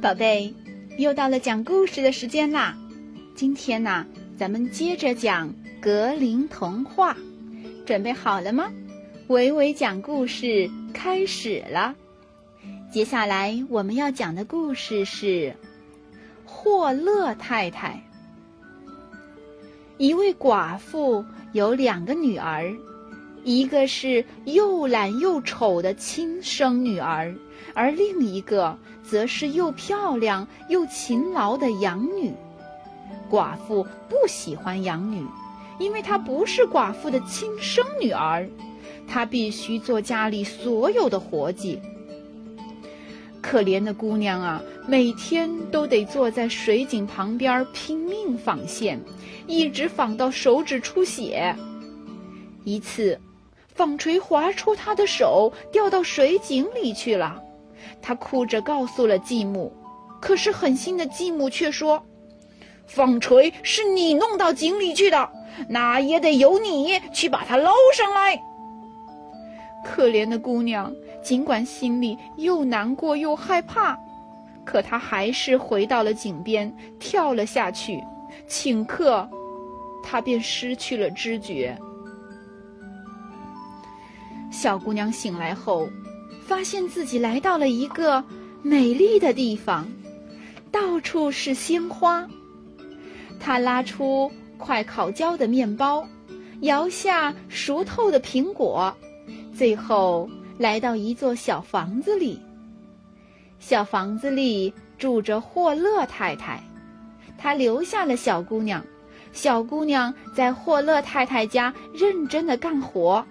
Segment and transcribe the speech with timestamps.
[0.00, 0.54] 宝贝，
[0.96, 2.74] 又到了讲故事的时间啦！
[3.34, 7.14] 今天呢，咱们接着讲格林童话，
[7.84, 8.72] 准备好了吗？
[9.26, 11.94] 维维讲故事开始了。
[12.90, 15.54] 接下来我们要讲的故事是
[16.46, 18.02] 霍勒太太。
[19.98, 21.22] 一位寡妇
[21.52, 22.74] 有两个女儿。
[23.42, 27.34] 一个是又懒又丑的亲生女儿，
[27.74, 32.32] 而另一个则是又漂亮又勤劳的养女。
[33.30, 35.24] 寡妇不喜欢养女，
[35.78, 38.46] 因为她不是寡妇的亲生女儿，
[39.08, 41.80] 她必须做家里所有的活计。
[43.40, 49.00] 可怜的姑娘啊，每天都得坐在水井旁边拼命纺线，
[49.46, 51.56] 一直纺到手指出血。
[52.64, 53.18] 一次。
[53.80, 57.42] 纺锤划出他的手，掉到水井里去了。
[58.02, 59.72] 他哭着告诉了继母，
[60.20, 62.04] 可是狠心的继母却说
[62.86, 65.30] ：“纺锤是你弄到井里去的，
[65.66, 68.38] 那也得由你去把它捞上来。”
[69.82, 70.92] 可怜的姑娘，
[71.22, 73.98] 尽管心里又难过又害怕，
[74.62, 78.04] 可她还是回到了井边，跳了下去。
[78.46, 79.26] 顷刻，
[80.04, 81.74] 她便失去了知觉。
[84.50, 85.88] 小姑娘醒来后，
[86.42, 88.22] 发现自己来到了一个
[88.62, 89.88] 美丽的地方，
[90.70, 92.28] 到处是鲜花。
[93.38, 96.06] 她拉出快烤焦的面包，
[96.60, 98.94] 摇下熟透的苹果，
[99.54, 102.38] 最后来到一座小房子里。
[103.58, 106.62] 小房子里住着霍勒太太，
[107.38, 108.84] 她留下了小姑娘。
[109.32, 113.24] 小姑娘在霍勒太太家认真的干活。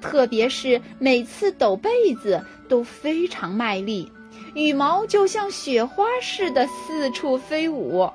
[0.00, 4.10] 特别是每次抖被子都非常卖力，
[4.54, 8.08] 羽毛就像雪花似的四处飞舞。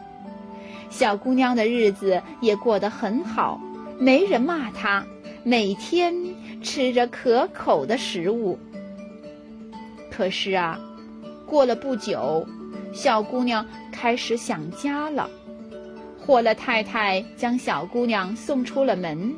[0.90, 3.60] 小姑娘的日子也过得很好，
[3.98, 5.06] 没人骂她，
[5.44, 6.14] 每天
[6.62, 8.60] 吃着可口的食物。
[10.10, 10.80] 可是啊，
[11.46, 12.46] 过了不久，
[12.94, 15.30] 小姑娘开始想家了。
[16.20, 19.34] 霍勒太太将小姑娘送出了门。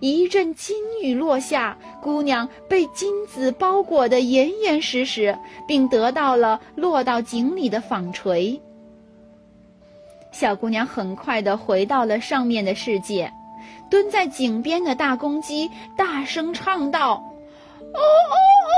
[0.00, 8.60] 一阵金雨落下，姑娘被金子包裹得严严实实，并得到了落到井里的纺锤。
[10.32, 13.32] 小姑娘很快地回到了上面的世界，
[13.88, 17.22] 蹲在井边的大公鸡大声唱道
[17.80, 18.34] ：“哦哦
[18.68, 18.74] 哦，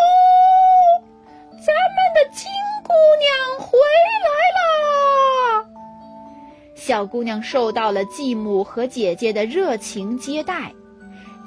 [1.53, 2.47] 咱们的金
[2.85, 3.79] 姑娘回
[4.27, 5.67] 来啦！”
[6.77, 10.71] 小姑娘受到了继母和姐姐的热情接待。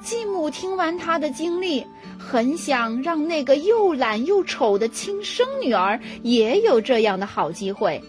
[0.09, 1.85] 继母听完她的经历，
[2.17, 8.01] 很想让那个又懒又丑的亲生女儿也有这样的好机会，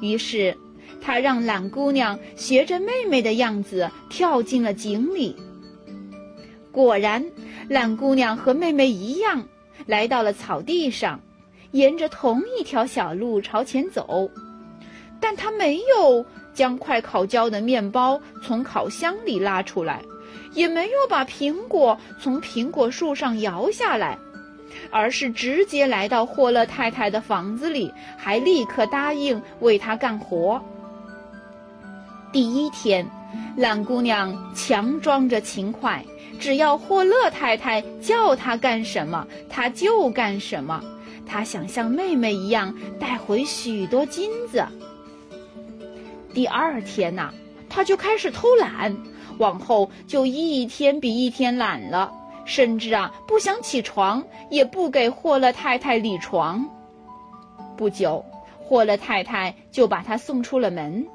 [0.00, 0.52] 于是，
[1.00, 5.36] 她让懒姑娘学着妹妹的样子跳进了井里。
[6.72, 7.24] 果然，
[7.68, 9.46] 懒姑娘和妹妹一样，
[9.86, 11.20] 来到了草地上，
[11.70, 14.28] 沿着同一条小路朝前走，
[15.20, 20.02] 但她没有将快烤焦的面包从烤箱里拉出来。
[20.52, 24.18] 也没有把苹果从苹果树上摇下来，
[24.90, 30.62] 而是直接来到霍勒太太的房子里，还立刻答应为她干活。
[32.32, 33.06] 第一天，
[33.56, 36.04] 懒姑娘强装着勤快，
[36.38, 40.82] 只要霍勒太太叫她干什么，她就干什么。
[41.26, 44.64] 她想像妹妹一样带回许多金子。
[46.32, 47.32] 第二天呐，
[47.68, 48.94] 她就开始偷懒。
[49.38, 52.12] 往后就一天比一天懒了，
[52.44, 56.64] 甚至啊不想起床，也不给霍勒太太理床。
[57.76, 58.24] 不久，
[58.58, 61.06] 霍勒太太就把她送出了门。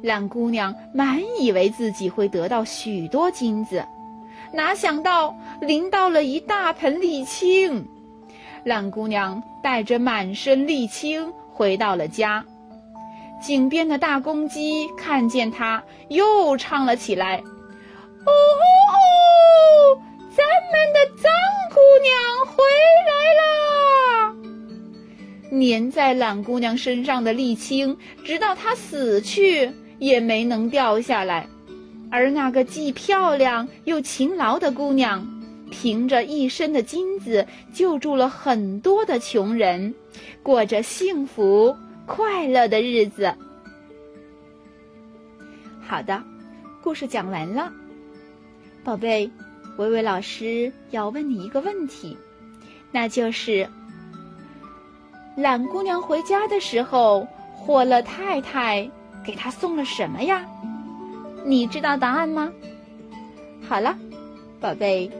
[0.00, 3.86] 懒姑娘满以为自己会得到许多金子，
[4.52, 7.86] 哪想到淋到了一大盆沥青。
[8.64, 12.44] 懒姑娘带着满身沥青回到了家。
[13.42, 17.38] 井边的大公鸡看见它，又唱了起来
[18.24, 19.98] ：“哦哦哦，
[20.30, 21.32] 咱们的脏
[21.70, 22.62] 姑娘回
[23.08, 24.34] 来啦！”
[25.60, 31.48] 粘在懒姑娘身上的沥青，直到她死去也没能掉下来。
[32.12, 35.26] 而那个既漂亮又勤劳的姑娘，
[35.68, 37.44] 凭着一身的金子，
[37.74, 39.92] 救助了很多的穷人，
[40.44, 41.74] 过着幸福。
[42.06, 43.34] 快乐的日子。
[45.80, 46.22] 好的，
[46.82, 47.72] 故事讲完了，
[48.82, 49.30] 宝贝，
[49.76, 52.16] 维维老师要问你一个问题，
[52.90, 53.68] 那就是：
[55.36, 58.90] 懒姑娘回家的时候，霍勒太太
[59.24, 60.46] 给她送了什么呀？
[61.44, 62.52] 你知道答案吗？
[63.68, 63.96] 好了，
[64.60, 65.10] 宝贝，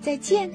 [0.00, 0.50] 再见。